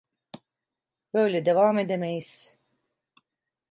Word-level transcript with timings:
Böyle 1.13 1.45
devam 1.45 1.77
edemeyiz. 1.79 2.57